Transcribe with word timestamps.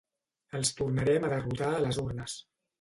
Els 0.59 0.71
tornarem 0.79 1.29
a 1.29 1.31
derrotar 1.35 1.71
a 1.77 1.85
les 1.87 2.03
urnes. 2.09 2.43